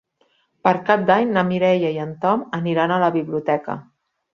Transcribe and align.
Per 0.67 0.73
Cap 0.87 1.03
d'Any 1.11 1.29
na 1.37 1.45
Mireia 1.51 1.95
i 1.99 2.03
en 2.09 2.19
Tom 2.27 2.49
aniran 2.63 2.97
a 2.99 3.03
la 3.09 3.15
biblioteca. 3.23 3.83